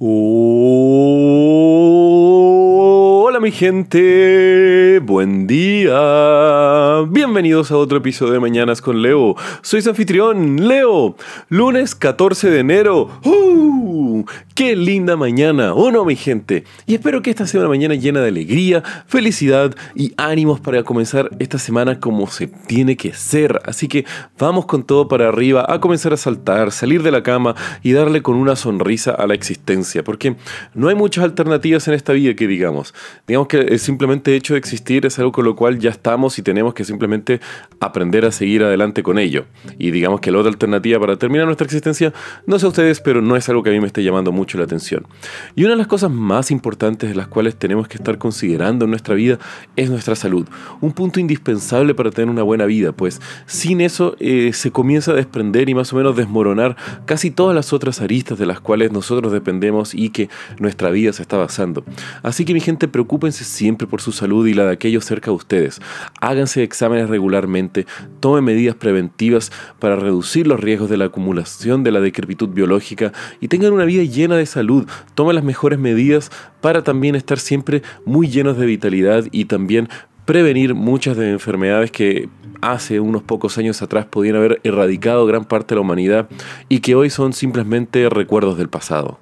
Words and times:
Hola 0.00 0.10
mi 3.40 3.50
gente, 3.50 3.98
buen 4.98 5.46
día. 5.46 7.02
Bienvenidos 7.08 7.70
a 7.70 7.76
otro 7.76 7.98
episodio 7.98 8.32
de 8.32 8.40
Mañanas 8.40 8.80
con 8.80 9.02
Leo. 9.02 9.36
Soy 9.62 9.82
anfitrión, 9.86 10.66
Leo. 10.66 11.16
Lunes 11.48 11.94
14 11.94 12.50
de 12.50 12.60
enero. 12.60 13.10
¡Uh! 13.24 14.24
¡Qué 14.54 14.74
linda 14.74 15.16
mañana! 15.16 15.74
¿O 15.74 15.90
no 15.90 16.04
mi 16.04 16.16
gente? 16.16 16.64
Y 16.86 16.94
espero 16.94 17.22
que 17.22 17.30
esta 17.30 17.46
sea 17.46 17.60
una 17.60 17.68
mañana 17.68 17.94
llena 17.94 18.20
de 18.20 18.28
alegría, 18.28 18.82
felicidad 19.06 19.74
y 19.94 20.12
ánimos 20.16 20.58
para 20.60 20.82
comenzar 20.82 21.30
esta 21.38 21.58
semana 21.58 22.00
como 22.00 22.26
se 22.26 22.48
tiene 22.48 22.96
que 22.96 23.12
ser. 23.12 23.60
Así 23.64 23.86
que 23.86 24.04
vamos 24.38 24.66
con 24.66 24.82
todo 24.82 25.06
para 25.06 25.28
arriba, 25.28 25.64
a 25.68 25.80
comenzar 25.80 26.12
a 26.12 26.16
saltar, 26.16 26.72
salir 26.72 27.02
de 27.02 27.12
la 27.12 27.22
cama 27.22 27.54
y 27.82 27.92
darle 27.92 28.22
con 28.22 28.34
una 28.34 28.56
sonrisa 28.56 29.12
a 29.12 29.26
la 29.26 29.34
existencia 29.34 30.02
porque 30.02 30.36
no 30.74 30.88
hay 30.88 30.94
muchas 30.94 31.24
alternativas 31.24 31.86
en 31.88 31.94
esta 31.94 32.12
vida 32.12 32.34
que 32.34 32.48
digamos. 32.48 32.94
Digamos 33.26 33.48
que 33.48 33.58
el 33.58 33.78
simplemente 33.78 34.34
hecho 34.34 34.54
de 34.54 34.58
existir 34.58 34.87
es 34.96 35.18
algo 35.18 35.32
con 35.32 35.44
lo 35.44 35.54
cual 35.54 35.78
ya 35.78 35.90
estamos 35.90 36.38
y 36.38 36.42
tenemos 36.42 36.74
que 36.74 36.84
simplemente 36.84 37.40
aprender 37.80 38.24
a 38.24 38.32
seguir 38.32 38.62
adelante 38.64 39.02
con 39.02 39.18
ello. 39.18 39.44
Y 39.78 39.90
digamos 39.90 40.20
que 40.20 40.30
la 40.30 40.38
otra 40.38 40.50
alternativa 40.50 40.98
para 40.98 41.16
terminar 41.16 41.46
nuestra 41.46 41.64
existencia, 41.64 42.12
no 42.46 42.58
sé 42.58 42.66
ustedes, 42.66 43.00
pero 43.00 43.20
no 43.20 43.36
es 43.36 43.48
algo 43.48 43.62
que 43.62 43.70
a 43.70 43.72
mí 43.72 43.80
me 43.80 43.86
esté 43.86 44.02
llamando 44.02 44.32
mucho 44.32 44.58
la 44.58 44.64
atención. 44.64 45.06
Y 45.54 45.64
una 45.64 45.72
de 45.72 45.78
las 45.78 45.86
cosas 45.86 46.10
más 46.10 46.50
importantes 46.50 47.10
de 47.10 47.14
las 47.14 47.28
cuales 47.28 47.56
tenemos 47.56 47.88
que 47.88 47.98
estar 47.98 48.18
considerando 48.18 48.84
en 48.84 48.90
nuestra 48.90 49.14
vida 49.14 49.38
es 49.76 49.90
nuestra 49.90 50.14
salud. 50.16 50.46
Un 50.80 50.92
punto 50.92 51.20
indispensable 51.20 51.94
para 51.94 52.10
tener 52.10 52.30
una 52.30 52.42
buena 52.42 52.64
vida, 52.66 52.92
pues 52.92 53.20
sin 53.46 53.80
eso 53.80 54.16
eh, 54.20 54.52
se 54.54 54.70
comienza 54.70 55.12
a 55.12 55.14
desprender 55.14 55.68
y 55.68 55.74
más 55.74 55.92
o 55.92 55.96
menos 55.96 56.16
desmoronar 56.16 56.76
casi 57.04 57.30
todas 57.30 57.54
las 57.54 57.72
otras 57.72 58.00
aristas 58.00 58.38
de 58.38 58.46
las 58.46 58.60
cuales 58.60 58.92
nosotros 58.92 59.32
dependemos 59.32 59.94
y 59.94 60.10
que 60.10 60.28
nuestra 60.58 60.90
vida 60.90 61.12
se 61.12 61.22
está 61.22 61.36
basando. 61.36 61.84
Así 62.22 62.44
que 62.44 62.54
mi 62.54 62.60
gente, 62.60 62.88
preocúpense 62.88 63.44
siempre 63.44 63.86
por 63.86 64.00
su 64.00 64.12
salud 64.12 64.46
y 64.46 64.54
la 64.54 64.64
de 64.64 64.77
aquellos 64.78 65.04
cerca 65.04 65.30
de 65.30 65.36
ustedes. 65.36 65.80
Háganse 66.20 66.62
exámenes 66.62 67.10
regularmente, 67.10 67.86
tomen 68.20 68.44
medidas 68.44 68.76
preventivas 68.76 69.52
para 69.78 69.96
reducir 69.96 70.46
los 70.46 70.60
riesgos 70.60 70.88
de 70.88 70.96
la 70.96 71.06
acumulación 71.06 71.84
de 71.84 71.92
la 71.92 72.00
decrepitud 72.00 72.48
biológica 72.48 73.12
y 73.40 73.48
tengan 73.48 73.72
una 73.72 73.84
vida 73.84 74.02
llena 74.04 74.36
de 74.36 74.46
salud. 74.46 74.88
Tomen 75.14 75.34
las 75.34 75.44
mejores 75.44 75.78
medidas 75.78 76.30
para 76.60 76.82
también 76.82 77.14
estar 77.14 77.38
siempre 77.38 77.82
muy 78.04 78.28
llenos 78.28 78.56
de 78.56 78.66
vitalidad 78.66 79.24
y 79.30 79.44
también 79.44 79.88
prevenir 80.24 80.74
muchas 80.74 81.16
de 81.16 81.30
enfermedades 81.30 81.90
que 81.90 82.28
hace 82.60 83.00
unos 83.00 83.22
pocos 83.22 83.56
años 83.58 83.82
atrás 83.82 84.06
podían 84.06 84.36
haber 84.36 84.60
erradicado 84.64 85.26
gran 85.26 85.44
parte 85.44 85.74
de 85.74 85.76
la 85.76 85.82
humanidad 85.82 86.28
y 86.68 86.80
que 86.80 86.94
hoy 86.94 87.10
son 87.10 87.32
simplemente 87.32 88.08
recuerdos 88.08 88.58
del 88.58 88.68
pasado. 88.68 89.18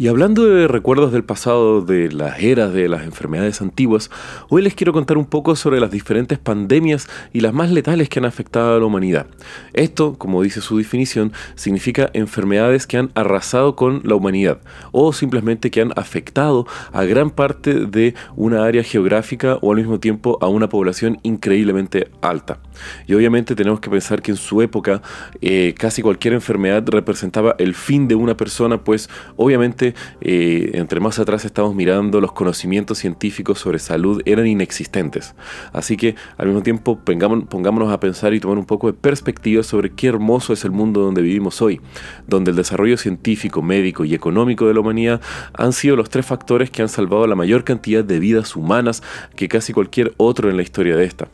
Y 0.00 0.08
hablando 0.08 0.46
de 0.46 0.66
recuerdos 0.66 1.12
del 1.12 1.24
pasado, 1.24 1.82
de 1.82 2.10
las 2.10 2.42
eras 2.42 2.72
de 2.72 2.88
las 2.88 3.02
enfermedades 3.02 3.60
antiguas, 3.60 4.10
hoy 4.48 4.62
les 4.62 4.74
quiero 4.74 4.94
contar 4.94 5.18
un 5.18 5.26
poco 5.26 5.56
sobre 5.56 5.78
las 5.78 5.90
diferentes 5.90 6.38
pandemias 6.38 7.06
y 7.34 7.40
las 7.40 7.52
más 7.52 7.70
letales 7.70 8.08
que 8.08 8.18
han 8.18 8.24
afectado 8.24 8.74
a 8.74 8.78
la 8.78 8.86
humanidad. 8.86 9.26
Esto, 9.74 10.14
como 10.16 10.40
dice 10.40 10.62
su 10.62 10.78
definición, 10.78 11.34
significa 11.54 12.08
enfermedades 12.14 12.86
que 12.86 12.96
han 12.96 13.10
arrasado 13.14 13.76
con 13.76 14.00
la 14.02 14.14
humanidad 14.14 14.62
o 14.90 15.12
simplemente 15.12 15.70
que 15.70 15.82
han 15.82 15.92
afectado 15.96 16.66
a 16.92 17.04
gran 17.04 17.28
parte 17.28 17.84
de 17.84 18.14
una 18.36 18.64
área 18.64 18.82
geográfica 18.82 19.58
o 19.60 19.70
al 19.70 19.76
mismo 19.76 20.00
tiempo 20.00 20.38
a 20.40 20.48
una 20.48 20.70
población 20.70 21.18
increíblemente 21.24 22.08
alta. 22.22 22.58
Y 23.06 23.14
obviamente 23.14 23.54
tenemos 23.54 23.80
que 23.80 23.90
pensar 23.90 24.22
que 24.22 24.32
en 24.32 24.36
su 24.36 24.62
época 24.62 25.02
eh, 25.40 25.74
casi 25.76 26.02
cualquier 26.02 26.34
enfermedad 26.34 26.84
representaba 26.88 27.54
el 27.58 27.74
fin 27.74 28.08
de 28.08 28.14
una 28.14 28.36
persona, 28.36 28.82
pues 28.82 29.08
obviamente 29.36 29.94
eh, 30.20 30.70
entre 30.74 31.00
más 31.00 31.18
atrás 31.18 31.44
estamos 31.44 31.74
mirando, 31.74 32.20
los 32.20 32.32
conocimientos 32.32 32.98
científicos 32.98 33.58
sobre 33.58 33.78
salud 33.78 34.22
eran 34.24 34.46
inexistentes. 34.46 35.34
Así 35.72 35.96
que 35.96 36.14
al 36.36 36.46
mismo 36.46 36.62
tiempo 36.62 36.98
pongámonos 37.04 37.92
a 37.92 38.00
pensar 38.00 38.34
y 38.34 38.40
tomar 38.40 38.58
un 38.58 38.66
poco 38.66 38.86
de 38.88 38.92
perspectiva 38.92 39.62
sobre 39.62 39.90
qué 39.90 40.08
hermoso 40.08 40.52
es 40.52 40.64
el 40.64 40.70
mundo 40.70 41.00
donde 41.00 41.22
vivimos 41.22 41.62
hoy, 41.62 41.80
donde 42.26 42.50
el 42.50 42.56
desarrollo 42.56 42.96
científico, 42.96 43.62
médico 43.62 44.04
y 44.04 44.14
económico 44.14 44.66
de 44.66 44.74
la 44.74 44.80
humanidad 44.80 45.20
han 45.52 45.72
sido 45.72 45.96
los 45.96 46.10
tres 46.10 46.26
factores 46.26 46.70
que 46.70 46.82
han 46.82 46.88
salvado 46.88 47.26
la 47.26 47.34
mayor 47.34 47.64
cantidad 47.64 48.04
de 48.04 48.18
vidas 48.18 48.56
humanas 48.56 49.02
que 49.36 49.48
casi 49.48 49.72
cualquier 49.72 50.12
otro 50.16 50.50
en 50.50 50.56
la 50.56 50.62
historia 50.62 50.96
de 50.96 51.04
esta. 51.04 51.28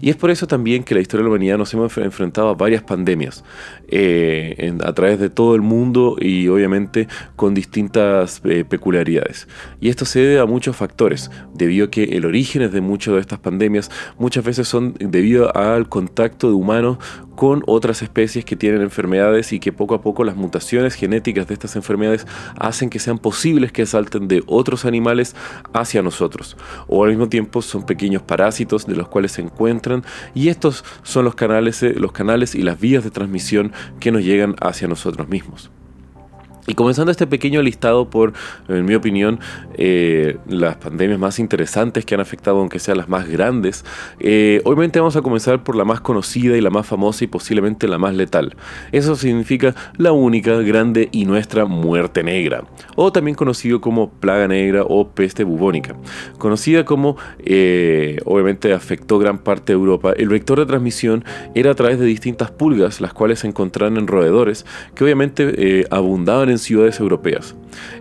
Y 0.00 0.10
es 0.10 0.16
por 0.16 0.30
eso 0.30 0.46
también 0.46 0.84
que 0.84 0.94
la 0.94 1.00
historia 1.00 1.22
de 1.22 1.24
la 1.24 1.30
humanidad 1.30 1.58
nos 1.58 1.72
hemos 1.74 1.96
enfrentado 1.98 2.48
a 2.48 2.54
varias 2.54 2.82
pandemias 2.82 3.44
eh, 3.88 4.72
a 4.84 4.92
través 4.92 5.18
de 5.18 5.30
todo 5.30 5.54
el 5.54 5.62
mundo 5.62 6.16
y 6.18 6.48
obviamente 6.48 7.08
con 7.36 7.54
distintas 7.54 8.40
eh, 8.44 8.64
peculiaridades. 8.64 9.48
Y 9.80 9.88
esto 9.88 10.04
se 10.04 10.20
debe 10.20 10.40
a 10.40 10.46
muchos 10.46 10.76
factores, 10.76 11.30
debido 11.54 11.86
a 11.86 11.90
que 11.90 12.04
el 12.04 12.24
origen 12.24 12.70
de 12.70 12.80
muchas 12.80 13.14
de 13.14 13.20
estas 13.20 13.38
pandemias 13.38 13.90
muchas 14.18 14.44
veces 14.44 14.68
son 14.68 14.94
debido 14.98 15.56
al 15.56 15.88
contacto 15.88 16.48
de 16.48 16.54
humanos 16.54 16.98
con 17.40 17.62
otras 17.66 18.02
especies 18.02 18.44
que 18.44 18.54
tienen 18.54 18.82
enfermedades 18.82 19.54
y 19.54 19.60
que 19.60 19.72
poco 19.72 19.94
a 19.94 20.02
poco 20.02 20.24
las 20.24 20.36
mutaciones 20.36 20.94
genéticas 20.94 21.48
de 21.48 21.54
estas 21.54 21.74
enfermedades 21.74 22.26
hacen 22.58 22.90
que 22.90 22.98
sean 22.98 23.16
posibles 23.16 23.72
que 23.72 23.86
salten 23.86 24.28
de 24.28 24.42
otros 24.46 24.84
animales 24.84 25.34
hacia 25.72 26.02
nosotros. 26.02 26.58
O 26.86 27.02
al 27.02 27.08
mismo 27.08 27.30
tiempo 27.30 27.62
son 27.62 27.86
pequeños 27.86 28.20
parásitos 28.20 28.86
de 28.86 28.94
los 28.94 29.08
cuales 29.08 29.32
se 29.32 29.40
encuentran 29.40 30.04
y 30.34 30.50
estos 30.50 30.84
son 31.02 31.24
los 31.24 31.34
canales, 31.34 31.82
eh, 31.82 31.94
los 31.96 32.12
canales 32.12 32.54
y 32.54 32.60
las 32.60 32.78
vías 32.78 33.04
de 33.04 33.10
transmisión 33.10 33.72
que 34.00 34.12
nos 34.12 34.22
llegan 34.22 34.54
hacia 34.60 34.86
nosotros 34.86 35.26
mismos. 35.26 35.70
Y 36.70 36.74
comenzando 36.74 37.10
este 37.10 37.26
pequeño 37.26 37.62
listado 37.62 38.10
por, 38.10 38.32
en 38.68 38.84
mi 38.84 38.94
opinión, 38.94 39.40
eh, 39.74 40.36
las 40.46 40.76
pandemias 40.76 41.18
más 41.18 41.40
interesantes 41.40 42.04
que 42.04 42.14
han 42.14 42.20
afectado, 42.20 42.58
aunque 42.60 42.78
sean 42.78 42.96
las 42.96 43.08
más 43.08 43.28
grandes, 43.28 43.84
eh, 44.20 44.60
obviamente 44.64 45.00
vamos 45.00 45.16
a 45.16 45.20
comenzar 45.20 45.64
por 45.64 45.74
la 45.74 45.84
más 45.84 46.00
conocida 46.00 46.56
y 46.56 46.60
la 46.60 46.70
más 46.70 46.86
famosa 46.86 47.24
y 47.24 47.26
posiblemente 47.26 47.88
la 47.88 47.98
más 47.98 48.14
letal. 48.14 48.54
Eso 48.92 49.16
significa 49.16 49.74
la 49.96 50.12
única, 50.12 50.58
grande 50.58 51.08
y 51.10 51.24
nuestra 51.24 51.64
muerte 51.64 52.22
negra, 52.22 52.62
o 52.94 53.10
también 53.10 53.34
conocido 53.34 53.80
como 53.80 54.08
plaga 54.08 54.46
negra 54.46 54.84
o 54.86 55.08
peste 55.08 55.42
bubónica. 55.42 55.96
Conocida 56.38 56.84
como, 56.84 57.16
eh, 57.40 58.20
obviamente 58.26 58.72
afectó 58.72 59.18
gran 59.18 59.38
parte 59.38 59.72
de 59.72 59.76
Europa, 59.76 60.12
el 60.16 60.28
vector 60.28 60.60
de 60.60 60.66
transmisión 60.66 61.24
era 61.56 61.72
a 61.72 61.74
través 61.74 61.98
de 61.98 62.06
distintas 62.06 62.52
pulgas, 62.52 63.00
las 63.00 63.12
cuales 63.12 63.40
se 63.40 63.48
encontraban 63.48 63.96
en 63.96 64.06
roedores, 64.06 64.64
que 64.94 65.02
obviamente 65.02 65.84
abundaban 65.90 66.48
en 66.48 66.59
ciudades 66.62 67.00
europeas. 67.00 67.54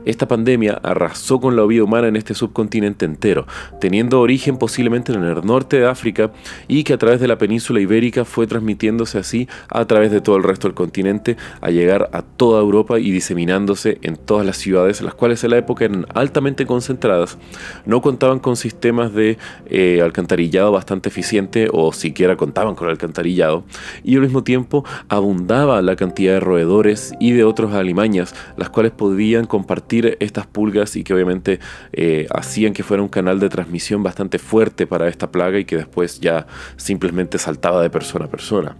Esta 0.06 0.28
pandemia 0.28 0.80
arrasó 0.84 1.40
con 1.40 1.56
la 1.56 1.66
vida 1.66 1.84
humana 1.84 2.08
en 2.08 2.16
este 2.16 2.34
subcontinente 2.34 3.06
entero, 3.06 3.46
teniendo 3.80 4.20
origen 4.20 4.58
posiblemente 4.58 5.12
en 5.14 5.24
el 5.24 5.46
norte 5.46 5.80
de 5.80 5.88
África 5.88 6.32
y 6.68 6.84
que 6.84 6.94
a 6.94 6.98
través 6.98 7.20
de 7.20 7.28
la 7.28 7.38
península 7.38 7.80
ibérica 7.80 8.26
fue 8.26 8.48
transmitiéndose 8.48 9.18
así 9.18 9.48
a 9.70 9.86
través 9.86 10.12
de 10.12 10.22
todo 10.22 10.38
el 10.38 10.44
resto 10.44 10.68
del 10.68 10.76
continente 10.76 11.38
a 11.62 11.70
llegar 11.70 12.10
a 12.14 12.22
toda 12.22 12.62
Europa 12.62 13.00
y 13.00 13.12
diseminándose 13.12 13.98
en 14.02 14.16
todas 14.16 14.46
las 14.46 14.58
ciudades, 14.58 15.02
las 15.02 15.14
cuales 15.14 15.44
en 15.44 15.52
la 15.52 15.58
época 15.58 15.86
eran 15.86 16.06
altamente 16.14 16.66
concentradas, 16.66 17.38
no 17.86 18.02
contaban 18.02 18.40
con 18.40 18.56
sistemas 18.56 19.14
de 19.14 19.38
eh, 19.68 20.02
alcantarillado 20.04 20.72
bastante 20.72 21.10
eficiente 21.10 21.68
o 21.72 21.94
siquiera 21.94 22.36
contaban 22.36 22.76
con 22.76 22.90
alcantarillado 22.90 23.64
y 24.04 24.16
al 24.16 24.22
mismo 24.22 24.44
tiempo 24.44 24.86
abundaba 25.08 25.82
la 25.82 25.96
cantidad 25.96 26.34
de 26.34 26.40
roedores 26.40 27.14
y 27.20 27.32
de 27.32 27.44
otros 27.44 27.74
alimañas 27.74 28.34
las 28.58 28.70
cuales 28.70 28.92
podían 28.92 29.46
compartir 29.60 30.16
estas 30.22 30.48
pulgas 30.48 30.96
y 30.96 31.04
que 31.04 31.14
obviamente 31.14 31.60
eh, 31.92 32.28
hacían 32.34 32.72
que 32.72 32.82
fuera 32.82 33.04
un 33.04 33.10
canal 33.10 33.42
de 33.42 33.50
transmisión 33.50 34.04
bastante 34.04 34.40
fuerte 34.40 34.88
para 34.88 35.10
esta 35.10 35.32
plaga 35.32 35.60
y 35.60 35.66
que 35.66 35.76
después 35.76 36.22
ya 36.22 36.48
simplemente 36.78 37.38
saltaba 37.38 37.82
de 37.82 37.90
persona 37.90 38.26
a 38.26 38.30
persona. 38.30 38.78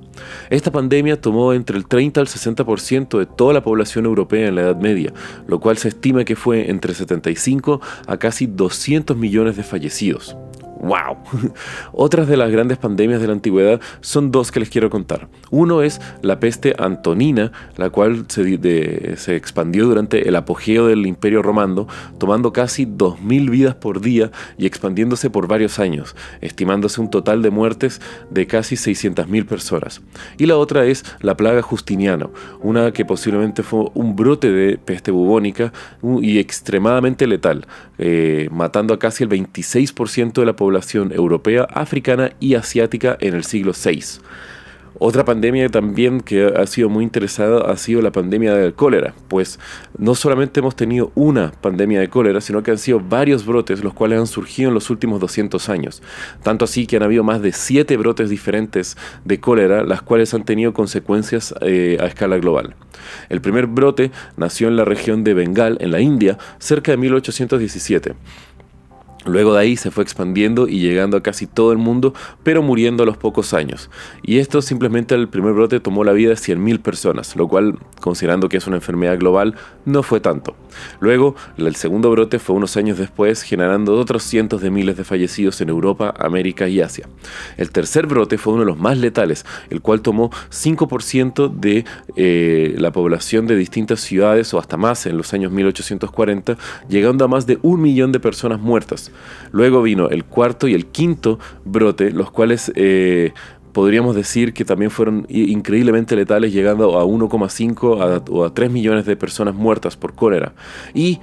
Esta 0.50 0.72
pandemia 0.72 1.20
tomó 1.20 1.52
entre 1.52 1.76
el 1.76 1.86
30 1.86 2.22
al 2.22 2.28
60% 2.28 3.20
de 3.20 3.26
toda 3.26 3.54
la 3.54 3.62
población 3.62 4.06
europea 4.06 4.48
en 4.48 4.56
la 4.56 4.62
Edad 4.62 4.78
Media, 4.78 5.12
lo 5.48 5.60
cual 5.60 5.78
se 5.78 5.90
estima 5.90 6.24
que 6.24 6.38
fue 6.38 6.70
entre 6.70 6.94
75 6.94 7.82
a 8.08 8.18
casi 8.18 8.46
200 8.46 9.18
millones 9.18 9.58
de 9.58 9.64
fallecidos. 9.64 10.38
¡Wow! 10.80 11.18
Otras 11.92 12.28
de 12.28 12.38
las 12.38 12.50
grandes 12.52 12.78
pandemias 12.78 13.20
de 13.20 13.28
la 13.28 13.34
antigüedad 13.34 13.82
son 14.00 14.32
dos 14.32 14.52
que 14.52 14.62
les 14.62 14.70
quiero 14.70 14.90
contar. 14.90 15.28
Uno 15.52 15.82
es 15.82 16.00
la 16.22 16.40
peste 16.40 16.74
antonina, 16.78 17.52
la 17.76 17.90
cual 17.90 18.26
se, 18.30 19.36
expandió 19.36 19.86
durante 19.86 20.28
el 20.28 20.36
apogeo 20.36 20.88
del 20.88 21.06
Imperio 21.06 21.42
Romano, 21.42 21.88
tomando 22.18 22.54
casi 22.54 22.86
2.000 22.86 23.50
vidas 23.50 23.76
por 23.76 24.00
día 24.00 24.32
y 24.58 24.66
expandiéndose 24.66 25.30
por 25.30 25.48
varios 25.48 25.80
años, 25.80 26.16
estimándose 26.40 27.02
un 27.02 27.10
total 27.10 27.42
de 27.42 27.50
muertes 27.50 28.02
de 28.30 28.48
casi 28.48 28.76
600.000 28.76 29.46
personas. 29.46 30.02
Y 30.38 30.46
la 30.46 30.58
otra 30.58 30.86
es 30.86 31.04
la 31.20 31.36
plaga 31.36 31.62
Justiniano, 31.62 32.32
una 32.62 32.94
que 32.94 33.04
posiblemente 33.04 33.64
fue 33.64 33.90
un 33.94 34.16
brote 34.16 34.50
de 34.52 34.78
peste 34.78 35.12
bubónica 35.12 35.74
y 36.22 36.40
extremadamente 36.40 37.28
letal, 37.28 37.68
eh, 37.98 38.48
matando 38.52 38.94
a 38.94 39.00
casi 39.00 39.26
el 39.26 39.30
26% 39.30 40.34
de 40.40 40.46
la 40.46 40.56
población 40.56 40.69
población 40.70 41.12
europea, 41.12 41.64
africana 41.64 42.32
y 42.40 42.54
asiática 42.54 43.18
en 43.20 43.34
el 43.34 43.44
siglo 43.44 43.72
VI. 43.74 44.22
Otra 45.02 45.24
pandemia 45.24 45.70
también 45.70 46.20
que 46.20 46.46
ha 46.46 46.68
sido 46.68 46.90
muy 46.90 47.04
interesada 47.04 47.72
ha 47.72 47.78
sido 47.78 48.02
la 48.02 48.12
pandemia 48.12 48.54
del 48.54 48.74
cólera, 48.74 49.14
pues 49.30 49.60
no 49.98 50.14
solamente 50.14 50.60
hemos 50.60 50.76
tenido 50.76 51.12
una 51.16 51.52
pandemia 51.52 52.02
de 52.02 52.10
cólera, 52.10 52.42
sino 52.42 52.62
que 52.62 52.72
han 52.72 52.78
sido 52.78 53.00
varios 53.00 53.46
brotes 53.46 53.84
los 53.84 53.94
cuales 53.94 54.20
han 54.20 54.28
surgido 54.28 54.70
en 54.70 54.74
los 54.74 54.90
últimos 54.90 55.22
200 55.22 55.70
años. 55.70 56.04
Tanto 56.44 56.66
así 56.66 56.86
que 56.86 56.98
han 56.98 57.04
habido 57.04 57.24
más 57.24 57.42
de 57.42 57.54
siete 57.54 57.96
brotes 57.98 58.30
diferentes 58.30 58.98
de 59.24 59.40
cólera, 59.40 59.84
las 59.84 60.02
cuales 60.02 60.34
han 60.34 60.44
tenido 60.44 60.74
consecuencias 60.74 61.56
eh, 61.62 61.98
a 62.02 62.06
escala 62.06 62.38
global. 62.38 62.76
El 63.30 63.42
primer 63.42 63.68
brote 63.68 64.12
nació 64.38 64.68
en 64.68 64.76
la 64.76 64.86
región 64.86 65.24
de 65.24 65.34
Bengal, 65.34 65.78
en 65.80 65.92
la 65.92 66.02
India, 66.02 66.38
cerca 66.60 66.92
de 66.92 66.98
1817. 66.98 68.16
Luego 69.26 69.54
de 69.54 69.60
ahí 69.60 69.76
se 69.76 69.92
fue 69.92 70.04
expandiendo 70.04 70.68
y 70.68 70.80
llegando 70.80 71.18
a 71.18 71.24
casi 71.24 71.46
todo 71.46 71.72
el 71.74 71.78
mundo, 71.78 72.14
pero 72.44 72.62
muriendo 72.62 73.04
a 73.04 73.06
los 73.06 73.18
pocos 73.18 73.54
años. 73.54 73.90
Y 74.24 74.40
esto 74.40 74.62
simplemente 74.62 75.14
el 75.14 75.28
primer 75.28 75.54
brote 75.54 75.80
tomó 75.82 76.04
la 76.04 76.14
vida 76.14 76.30
de 76.30 76.36
100.000 76.36 76.82
personas, 76.82 77.36
lo 77.36 77.48
cual, 77.48 77.78
considerando 78.00 78.48
que 78.48 78.58
es 78.58 78.68
una 78.68 78.78
enfermedad 78.78 79.18
global, 79.18 79.56
no 79.86 80.04
fue 80.04 80.22
tanto. 80.22 80.56
Luego, 81.00 81.36
el 81.58 81.76
segundo 81.76 82.10
brote 82.12 82.40
fue 82.40 82.56
unos 82.56 82.78
años 82.78 82.98
después, 82.98 83.42
generando 83.42 83.96
otros 83.96 84.24
cientos 84.24 84.62
de 84.62 84.72
miles 84.72 84.98
de 84.98 85.04
fallecidos 85.04 85.62
en 85.62 85.70
Europa, 85.70 86.14
América 86.18 86.68
y 86.68 86.82
Asia. 86.82 87.08
El 87.58 87.72
tercer 87.72 88.08
brote 88.08 88.38
fue 88.38 88.54
uno 88.54 88.62
de 88.64 88.68
los 88.68 88.78
más 88.78 88.98
letales, 88.98 89.46
el 89.70 89.82
cual 89.82 90.02
tomó 90.02 90.30
5% 90.52 91.54
de 91.54 91.86
eh, 92.16 92.76
la 92.78 92.92
población 92.92 93.48
de 93.48 93.56
distintas 93.56 94.02
ciudades 94.02 94.54
o 94.54 94.60
hasta 94.60 94.78
más 94.78 95.06
en 95.06 95.18
los 95.18 95.34
años 95.34 95.52
1840, 95.52 96.58
llegando 96.88 97.26
a 97.26 97.28
más 97.28 97.46
de 97.46 97.60
un 97.62 97.82
millón 97.82 98.12
de 98.12 98.20
personas 98.20 98.60
muertas. 98.60 99.12
Luego 99.52 99.82
vino 99.82 100.10
el 100.10 100.26
cuarto 100.26 100.68
y 100.68 100.74
el 100.74 100.88
quinto 100.88 101.40
brote, 101.66 102.12
los 102.12 102.32
cuales 102.32 102.72
eh, 102.76 103.34
podríamos 103.74 104.16
decir 104.16 104.54
que 104.54 104.66
también 104.66 104.92
fueron 104.92 105.26
increíblemente 105.30 106.16
letales, 106.16 106.54
llegando 106.54 107.00
a 107.00 107.06
1,5 107.06 108.30
o 108.30 108.46
a 108.46 108.54
3 108.54 108.72
millones 108.72 109.06
de 109.06 109.16
personas 109.16 109.56
muertas 109.56 109.98
por 109.98 110.14
cólera. 110.14 110.54
Y 110.94 111.20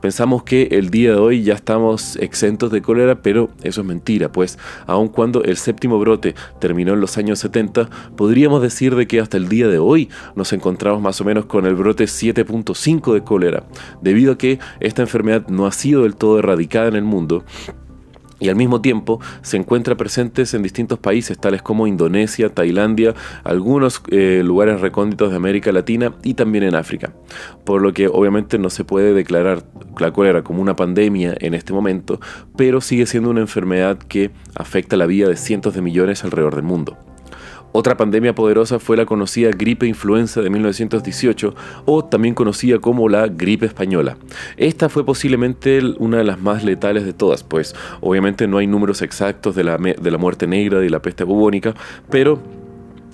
Pensamos 0.00 0.44
que 0.44 0.68
el 0.70 0.90
día 0.90 1.12
de 1.12 1.18
hoy 1.18 1.42
ya 1.42 1.54
estamos 1.54 2.16
exentos 2.16 2.70
de 2.70 2.82
cólera, 2.82 3.20
pero 3.20 3.50
eso 3.64 3.80
es 3.80 3.86
mentira, 3.86 4.30
pues 4.30 4.56
aun 4.86 5.08
cuando 5.08 5.42
el 5.42 5.56
séptimo 5.56 5.98
brote 5.98 6.36
terminó 6.60 6.94
en 6.94 7.00
los 7.00 7.18
años 7.18 7.40
70, 7.40 7.90
podríamos 8.16 8.62
decir 8.62 8.94
de 8.94 9.08
que 9.08 9.18
hasta 9.18 9.36
el 9.36 9.48
día 9.48 9.66
de 9.66 9.78
hoy 9.78 10.08
nos 10.36 10.52
encontramos 10.52 11.02
más 11.02 11.20
o 11.20 11.24
menos 11.24 11.46
con 11.46 11.66
el 11.66 11.74
brote 11.74 12.04
7.5 12.04 13.12
de 13.12 13.24
cólera, 13.24 13.64
debido 14.00 14.32
a 14.32 14.38
que 14.38 14.60
esta 14.78 15.02
enfermedad 15.02 15.48
no 15.48 15.66
ha 15.66 15.72
sido 15.72 16.04
del 16.04 16.14
todo 16.14 16.38
erradicada 16.38 16.86
en 16.86 16.94
el 16.94 17.04
mundo 17.04 17.44
y 18.40 18.48
al 18.48 18.56
mismo 18.56 18.80
tiempo 18.80 19.20
se 19.42 19.56
encuentra 19.56 19.96
presentes 19.96 20.54
en 20.54 20.62
distintos 20.62 20.98
países 20.98 21.38
tales 21.38 21.62
como 21.62 21.86
Indonesia, 21.86 22.48
Tailandia, 22.48 23.14
algunos 23.44 24.02
eh, 24.10 24.42
lugares 24.44 24.80
recónditos 24.80 25.30
de 25.30 25.36
América 25.36 25.72
Latina 25.72 26.14
y 26.22 26.34
también 26.34 26.64
en 26.64 26.74
África. 26.74 27.12
Por 27.64 27.82
lo 27.82 27.92
que 27.92 28.08
obviamente 28.08 28.58
no 28.58 28.70
se 28.70 28.84
puede 28.84 29.14
declarar 29.14 29.64
la 29.98 30.12
cólera 30.12 30.42
como 30.42 30.62
una 30.62 30.76
pandemia 30.76 31.34
en 31.40 31.54
este 31.54 31.72
momento, 31.72 32.20
pero 32.56 32.80
sigue 32.80 33.06
siendo 33.06 33.30
una 33.30 33.40
enfermedad 33.40 33.98
que 33.98 34.30
afecta 34.54 34.96
la 34.96 35.06
vida 35.06 35.28
de 35.28 35.36
cientos 35.36 35.74
de 35.74 35.82
millones 35.82 36.24
alrededor 36.24 36.54
del 36.54 36.64
mundo. 36.64 37.07
Otra 37.72 37.96
pandemia 37.96 38.34
poderosa 38.34 38.78
fue 38.78 38.96
la 38.96 39.06
conocida 39.06 39.50
gripe 39.50 39.86
influenza 39.86 40.40
de 40.40 40.50
1918 40.50 41.54
o 41.84 42.04
también 42.04 42.34
conocida 42.34 42.78
como 42.78 43.08
la 43.08 43.28
gripe 43.28 43.66
española. 43.66 44.16
Esta 44.56 44.88
fue 44.88 45.04
posiblemente 45.04 45.80
una 45.98 46.18
de 46.18 46.24
las 46.24 46.40
más 46.40 46.64
letales 46.64 47.04
de 47.04 47.12
todas, 47.12 47.42
pues 47.42 47.74
obviamente 48.00 48.48
no 48.48 48.58
hay 48.58 48.66
números 48.66 49.02
exactos 49.02 49.54
de 49.54 49.64
la, 49.64 49.76
de 49.76 50.10
la 50.10 50.18
muerte 50.18 50.46
negra 50.46 50.84
y 50.84 50.88
la 50.88 51.02
peste 51.02 51.24
bubónica, 51.24 51.74
pero 52.10 52.40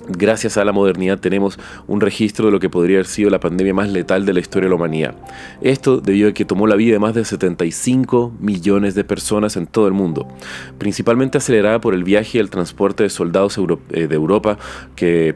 Gracias 0.06 0.58
a 0.58 0.64
la 0.66 0.72
modernidad 0.72 1.18
tenemos 1.18 1.58
un 1.86 2.02
registro 2.02 2.46
de 2.46 2.52
lo 2.52 2.60
que 2.60 2.68
podría 2.68 2.98
haber 2.98 3.06
sido 3.06 3.30
la 3.30 3.40
pandemia 3.40 3.72
más 3.72 3.88
letal 3.88 4.26
de 4.26 4.34
la 4.34 4.40
historia 4.40 4.66
de 4.66 4.70
la 4.70 4.76
humanidad. 4.76 5.14
Esto 5.62 5.98
debido 5.98 6.28
a 6.28 6.32
que 6.32 6.44
tomó 6.44 6.66
la 6.66 6.76
vida 6.76 6.92
de 6.92 6.98
más 6.98 7.14
de 7.14 7.24
75 7.24 8.34
millones 8.38 8.94
de 8.94 9.04
personas 9.04 9.56
en 9.56 9.66
todo 9.66 9.86
el 9.86 9.94
mundo, 9.94 10.28
principalmente 10.76 11.38
acelerada 11.38 11.80
por 11.80 11.94
el 11.94 12.04
viaje 12.04 12.36
y 12.36 12.40
el 12.40 12.50
transporte 12.50 13.02
de 13.02 13.08
soldados 13.08 13.58
eh, 13.92 14.06
de 14.06 14.14
Europa 14.14 14.58
que, 14.94 15.34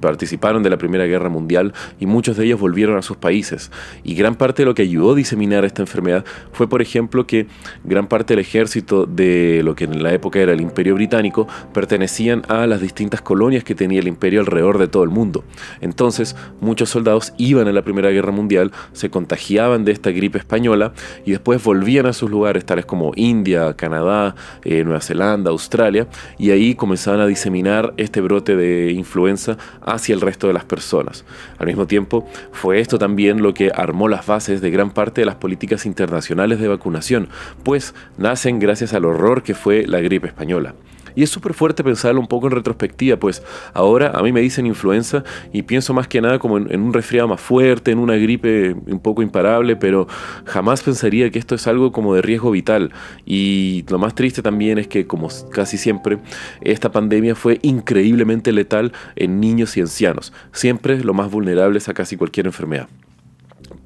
participaron 0.00 0.62
de 0.62 0.70
la 0.70 0.78
Primera 0.78 1.06
Guerra 1.06 1.28
Mundial 1.28 1.72
y 1.98 2.06
muchos 2.06 2.36
de 2.36 2.44
ellos 2.44 2.60
volvieron 2.60 2.96
a 2.96 3.02
sus 3.02 3.16
países. 3.16 3.72
Y 4.04 4.14
gran 4.14 4.36
parte 4.36 4.62
de 4.62 4.66
lo 4.66 4.74
que 4.74 4.82
ayudó 4.82 5.12
a 5.12 5.16
diseminar 5.16 5.64
esta 5.64 5.82
enfermedad 5.82 6.24
fue, 6.52 6.68
por 6.68 6.80
ejemplo, 6.80 7.26
que 7.26 7.48
gran 7.82 8.06
parte 8.06 8.34
del 8.34 8.40
ejército 8.40 9.06
de 9.06 9.62
lo 9.64 9.74
que 9.74 9.84
en 9.84 10.02
la 10.02 10.12
época 10.12 10.38
era 10.38 10.52
el 10.52 10.60
Imperio 10.60 10.94
Británico 10.94 11.48
pertenecían 11.72 12.42
a 12.48 12.66
las 12.68 12.80
distintas 12.80 13.20
colonias 13.20 13.63
que 13.64 13.74
tenía 13.74 14.00
el 14.00 14.08
imperio 14.08 14.40
alrededor 14.40 14.78
de 14.78 14.88
todo 14.88 15.02
el 15.02 15.10
mundo. 15.10 15.44
Entonces, 15.80 16.36
muchos 16.60 16.90
soldados 16.90 17.32
iban 17.38 17.68
a 17.68 17.72
la 17.72 17.82
Primera 17.82 18.10
Guerra 18.10 18.32
Mundial, 18.32 18.72
se 18.92 19.10
contagiaban 19.10 19.84
de 19.84 19.92
esta 19.92 20.10
gripe 20.10 20.38
española 20.38 20.92
y 21.24 21.32
después 21.32 21.62
volvían 21.62 22.06
a 22.06 22.12
sus 22.12 22.30
lugares, 22.30 22.64
tales 22.64 22.86
como 22.86 23.12
India, 23.16 23.74
Canadá, 23.74 24.34
eh, 24.64 24.84
Nueva 24.84 25.00
Zelanda, 25.00 25.50
Australia, 25.50 26.06
y 26.38 26.50
ahí 26.50 26.74
comenzaban 26.74 27.20
a 27.20 27.26
diseminar 27.26 27.94
este 27.96 28.20
brote 28.20 28.56
de 28.56 28.92
influenza 28.92 29.56
hacia 29.82 30.14
el 30.14 30.20
resto 30.20 30.46
de 30.46 30.52
las 30.52 30.64
personas. 30.64 31.24
Al 31.58 31.66
mismo 31.66 31.86
tiempo, 31.86 32.28
fue 32.52 32.80
esto 32.80 32.98
también 32.98 33.42
lo 33.42 33.54
que 33.54 33.70
armó 33.74 34.08
las 34.08 34.26
bases 34.26 34.60
de 34.60 34.70
gran 34.70 34.90
parte 34.90 35.20
de 35.20 35.26
las 35.26 35.36
políticas 35.36 35.86
internacionales 35.86 36.60
de 36.60 36.68
vacunación, 36.68 37.28
pues 37.62 37.94
nacen 38.18 38.58
gracias 38.58 38.94
al 38.94 39.04
horror 39.04 39.42
que 39.42 39.54
fue 39.54 39.86
la 39.86 40.00
gripe 40.00 40.28
española. 40.28 40.74
Y 41.14 41.22
es 41.22 41.30
súper 41.30 41.54
fuerte 41.54 41.84
pensarlo 41.84 42.20
un 42.20 42.26
poco 42.26 42.46
en 42.46 42.52
retrospectiva, 42.52 43.16
pues 43.16 43.42
ahora 43.72 44.10
a 44.14 44.22
mí 44.22 44.32
me 44.32 44.40
dicen 44.40 44.66
influenza 44.66 45.24
y 45.52 45.62
pienso 45.62 45.94
más 45.94 46.08
que 46.08 46.20
nada 46.20 46.38
como 46.38 46.58
en, 46.58 46.80
un 46.80 46.92
resfriado 46.92 47.28
más 47.28 47.40
fuerte, 47.40 47.90
en 47.90 47.98
una 47.98 48.16
gripe 48.16 48.74
un 48.86 49.00
poco 49.00 49.22
imparable, 49.22 49.76
pero 49.76 50.06
jamás 50.44 50.82
pensaría 50.82 51.30
que 51.30 51.38
esto 51.38 51.54
es 51.54 51.66
algo 51.66 51.92
como 51.92 52.14
de 52.14 52.22
riesgo 52.22 52.50
vital. 52.50 52.92
Y 53.24 53.84
lo 53.88 53.98
más 53.98 54.14
triste 54.14 54.42
también 54.42 54.78
es 54.78 54.88
que, 54.88 55.06
como 55.06 55.28
casi 55.50 55.78
siempre, 55.78 56.18
esta 56.60 56.90
pandemia 56.90 57.34
fue 57.34 57.58
increíblemente 57.62 58.52
letal 58.52 58.92
en 59.16 59.40
niños 59.40 59.76
y 59.76 59.80
ancianos, 59.80 60.32
siempre 60.52 61.02
los 61.02 61.14
más 61.14 61.30
vulnerables 61.30 61.88
a 61.88 61.94
casi 61.94 62.16
cualquier 62.16 62.46
enfermedad. 62.46 62.88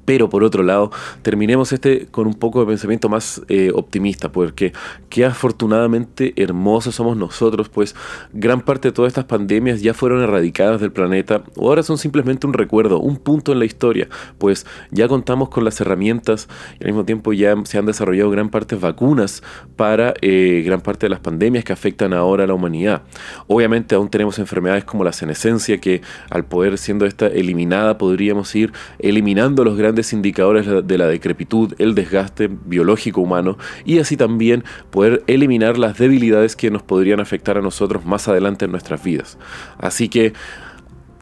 Pero 0.09 0.27
por 0.27 0.43
otro 0.43 0.63
lado, 0.63 0.89
terminemos 1.21 1.71
este 1.71 2.07
con 2.07 2.25
un 2.25 2.33
poco 2.33 2.61
de 2.61 2.65
pensamiento 2.65 3.09
más 3.09 3.43
eh, 3.47 3.69
optimista, 3.75 4.31
porque 4.31 4.73
qué 5.07 5.23
afortunadamente 5.23 6.33
hermosos 6.35 6.95
somos 6.95 7.15
nosotros, 7.15 7.69
pues 7.69 7.95
gran 8.33 8.61
parte 8.61 8.87
de 8.87 8.91
todas 8.91 9.09
estas 9.09 9.25
pandemias 9.25 9.83
ya 9.83 9.93
fueron 9.93 10.23
erradicadas 10.23 10.81
del 10.81 10.91
planeta 10.91 11.43
o 11.57 11.69
ahora 11.69 11.83
son 11.83 11.99
simplemente 11.99 12.47
un 12.47 12.53
recuerdo, 12.53 12.99
un 12.99 13.17
punto 13.17 13.51
en 13.51 13.59
la 13.59 13.65
historia, 13.65 14.09
pues 14.39 14.65
ya 14.89 15.07
contamos 15.07 15.49
con 15.49 15.63
las 15.63 15.79
herramientas 15.79 16.49
y 16.79 16.85
al 16.85 16.87
mismo 16.87 17.05
tiempo 17.05 17.31
ya 17.31 17.53
se 17.65 17.77
han 17.77 17.85
desarrollado 17.85 18.31
gran 18.31 18.49
parte 18.49 18.77
de 18.77 18.81
vacunas 18.81 19.43
para 19.75 20.15
eh, 20.21 20.63
gran 20.65 20.81
parte 20.81 21.05
de 21.05 21.11
las 21.11 21.19
pandemias 21.19 21.63
que 21.63 21.73
afectan 21.73 22.13
ahora 22.15 22.45
a 22.45 22.47
la 22.47 22.55
humanidad. 22.55 23.03
Obviamente 23.45 23.93
aún 23.93 24.09
tenemos 24.09 24.39
enfermedades 24.39 24.85
como 24.85 25.03
la 25.03 25.13
senescencia 25.13 25.79
que 25.79 26.01
al 26.31 26.45
poder 26.45 26.79
siendo 26.79 27.05
esta 27.05 27.27
eliminada 27.27 27.99
podríamos 27.99 28.55
ir 28.55 28.73
eliminando 28.97 29.63
los 29.63 29.77
grandes 29.77 29.98
indicadores 30.13 30.67
de 30.85 30.97
la 30.97 31.07
decrepitud, 31.07 31.73
el 31.77 31.95
desgaste 31.95 32.49
biológico 32.49 33.21
humano 33.21 33.57
y 33.85 33.99
así 33.99 34.17
también 34.17 34.63
poder 34.89 35.23
eliminar 35.27 35.77
las 35.77 35.97
debilidades 35.97 36.55
que 36.55 36.71
nos 36.71 36.83
podrían 36.83 37.19
afectar 37.19 37.57
a 37.57 37.61
nosotros 37.61 38.05
más 38.05 38.27
adelante 38.27 38.65
en 38.65 38.71
nuestras 38.71 39.03
vidas. 39.03 39.37
Así 39.77 40.09
que 40.09 40.33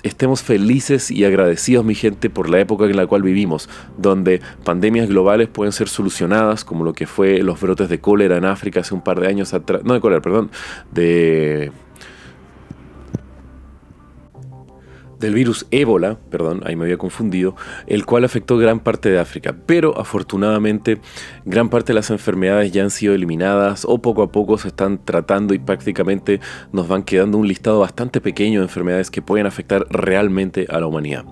estemos 0.04 0.42
felices 0.42 1.12
y 1.12 1.26
agradecidos, 1.26 1.86
mi 1.86 1.96
gente, 1.96 2.30
por 2.30 2.50
la 2.50 2.60
época 2.60 2.86
en 2.86 2.96
la 2.96 3.08
cual 3.08 3.24
vivimos, 3.24 3.70
donde 3.98 4.42
pandemias 4.64 5.10
globales 5.10 5.48
pueden 5.48 5.72
ser 5.72 5.90
solucionadas, 5.90 6.64
como 6.64 6.84
lo 6.84 6.94
que 6.94 7.08
fue 7.08 7.40
los 7.40 7.60
brotes 7.60 7.90
de 7.90 8.00
cólera 8.00 8.38
en 8.38 8.46
África 8.46 8.82
hace 8.82 8.94
un 8.94 9.02
par 9.02 9.20
de 9.20 9.28
años 9.28 9.54
atrás, 9.54 9.84
no 9.84 9.94
de 9.94 10.02
cólera, 10.02 10.22
perdón, 10.22 10.50
de 10.92 11.72
del 15.20 15.34
virus 15.34 15.66
ébola, 15.72 16.18
perdón, 16.30 16.62
ahí 16.66 16.76
me 16.76 16.86
había 16.86 16.98
confundido, 16.98 17.56
el 17.88 18.06
cual 18.06 18.26
afectó 18.26 18.58
gran 18.58 18.80
parte 18.80 19.10
de 19.10 19.20
África. 19.20 19.56
Pero 19.66 20.00
afortunadamente 20.00 21.00
gran 21.46 21.70
parte 21.70 21.94
de 21.94 21.96
las 21.96 22.10
enfermedades 22.10 22.72
ya 22.72 22.84
han 22.84 22.92
sido 22.92 23.14
eliminadas 23.14 23.86
o 23.86 24.00
poco 24.00 24.24
a 24.24 24.32
poco 24.32 24.58
se 24.58 24.70
están 24.70 25.00
tratando 25.04 25.54
y 25.54 25.60
prácticamente 25.60 26.40
nos 26.72 26.88
van 26.88 27.04
quedando 27.04 27.38
un 27.38 27.48
listado 27.48 27.80
bastante 27.80 28.22
pequeño 28.22 28.60
de 28.60 28.66
enfermedades 28.66 29.12
que 29.12 29.22
pueden 29.22 29.46
afectar 29.46 29.86
realmente 29.90 30.68
a 30.70 30.80
la 30.80 30.88
humanidad. 30.88 31.26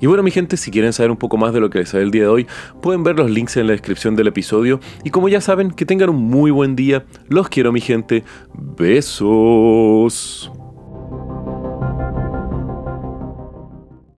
Y 0.00 0.06
bueno 0.06 0.22
mi 0.22 0.30
gente, 0.30 0.56
si 0.56 0.70
quieren 0.70 0.92
saber 0.92 1.10
un 1.10 1.16
poco 1.16 1.36
más 1.36 1.54
de 1.54 1.60
lo 1.60 1.70
que 1.70 1.78
les 1.78 1.88
sale 1.88 2.02
el 2.02 2.10
día 2.10 2.22
de 2.22 2.28
hoy, 2.28 2.46
pueden 2.82 3.04
ver 3.04 3.16
los 3.16 3.30
links 3.30 3.56
en 3.56 3.66
la 3.66 3.72
descripción 3.72 4.16
del 4.16 4.26
episodio. 4.26 4.80
Y 5.04 5.10
como 5.10 5.28
ya 5.28 5.40
saben, 5.40 5.70
que 5.70 5.86
tengan 5.86 6.10
un 6.10 6.22
muy 6.24 6.50
buen 6.50 6.76
día. 6.76 7.04
Los 7.28 7.48
quiero 7.48 7.72
mi 7.72 7.80
gente. 7.80 8.24
Besos. 8.76 10.50